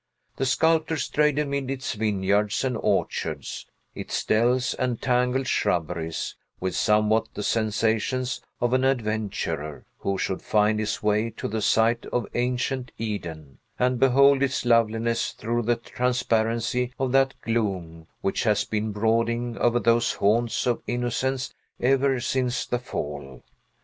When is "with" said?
6.59-6.75